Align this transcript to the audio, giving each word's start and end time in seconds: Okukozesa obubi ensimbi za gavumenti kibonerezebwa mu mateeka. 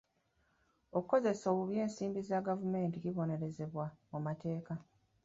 Okukozesa 0.97 1.45
obubi 1.53 1.75
ensimbi 1.85 2.21
za 2.29 2.39
gavumenti 2.47 2.97
kibonerezebwa 3.03 3.85
mu 4.11 4.19
mateeka. 4.25 4.73